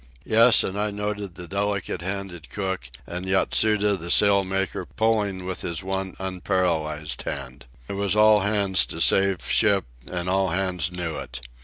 Yes—and 0.25 0.79
I 0.79 0.89
noted 0.89 1.35
the 1.35 1.47
delicate 1.47 2.01
handed 2.01 2.49
cook, 2.49 2.89
and 3.05 3.27
Yatsuda, 3.27 3.99
the 3.99 4.09
sail 4.09 4.43
maker, 4.43 4.83
pulling 4.83 5.45
with 5.45 5.61
his 5.61 5.83
one 5.83 6.15
unparalysed 6.19 7.21
hand. 7.21 7.67
It 7.87 7.93
was 7.93 8.15
all 8.15 8.39
hands 8.39 8.83
to 8.87 8.99
save 8.99 9.45
ship, 9.47 9.85
and 10.11 10.27
all 10.27 10.49
hands 10.49 10.91
knew 10.91 11.17
it. 11.19 11.41